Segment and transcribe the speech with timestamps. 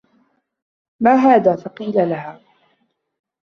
[0.99, 2.41] مَا هَذَا؟ فَقِيلَ لَهَا